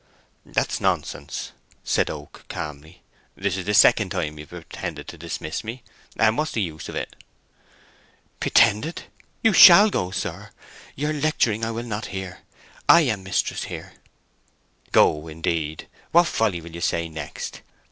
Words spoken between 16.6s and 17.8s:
will you say next?